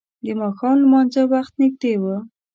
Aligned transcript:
د 0.23 0.25
ماښام 0.39 0.75
لمانځه 0.83 1.23
وخت 1.31 1.53
نږدې 1.61 1.93
و. 2.01 2.03